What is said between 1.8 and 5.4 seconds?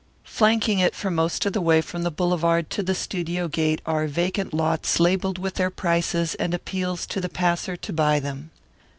the boulevard to the studio gate are vacant lots labelled